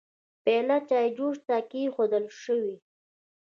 پيالې 0.43 0.77
چايجوشه 0.89 1.41
ته 1.47 1.55
کيښودل 1.69 2.25
شوې. 2.41 2.75